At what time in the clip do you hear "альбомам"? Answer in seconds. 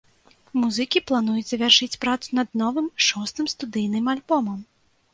4.19-4.63